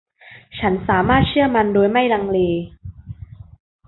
[0.59, 2.39] ฉันสามารถเชื่อมันโดยไม่ลังเล